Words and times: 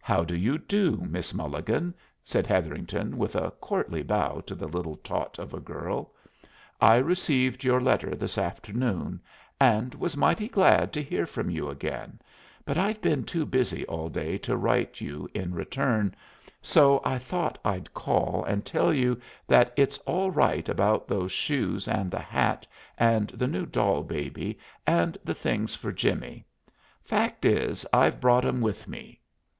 "How 0.00 0.24
do 0.24 0.34
you 0.36 0.58
do, 0.58 1.06
Miss 1.08 1.32
Mulligan?" 1.32 1.94
said 2.24 2.48
Hetherington, 2.48 3.16
with 3.16 3.36
a 3.36 3.52
courtly 3.60 4.02
bow 4.02 4.40
to 4.40 4.56
the 4.56 4.66
little 4.66 4.96
tot 4.96 5.38
of 5.38 5.54
a 5.54 5.60
girl. 5.60 6.12
"I 6.80 6.96
received 6.96 7.62
your 7.62 7.80
letter 7.80 8.16
this 8.16 8.38
afternoon, 8.38 9.20
and 9.60 9.94
was 9.94 10.16
mighty 10.16 10.48
glad 10.48 10.92
to 10.94 11.00
hear 11.00 11.26
from 11.26 11.48
you 11.48 11.68
again, 11.68 12.20
but 12.64 12.76
I've 12.76 13.00
been 13.00 13.22
too 13.22 13.46
busy 13.46 13.86
all 13.86 14.08
day 14.08 14.36
to 14.38 14.56
write 14.56 15.00
you 15.00 15.28
in 15.32 15.54
return, 15.54 16.12
so 16.60 17.00
I 17.04 17.16
thought 17.18 17.56
I'd 17.64 17.94
call 17.94 18.44
and 18.48 18.64
tell 18.66 18.92
you 18.92 19.20
that 19.46 19.72
it's 19.76 19.98
all 19.98 20.32
right 20.32 20.68
about 20.68 21.06
those 21.06 21.30
shoes, 21.30 21.86
and 21.86 22.10
the 22.10 22.18
hat, 22.18 22.66
and 22.98 23.28
the 23.28 23.46
new 23.46 23.64
doll 23.64 24.02
baby, 24.02 24.58
and 24.88 25.16
the 25.22 25.36
things 25.36 25.76
for 25.76 25.92
Jimmie. 25.92 26.44
Fact 27.04 27.44
is, 27.44 27.86
I've 27.92 28.20
brought 28.20 28.44
'em 28.44 28.60
with 28.60 28.88
me. 28.88 29.20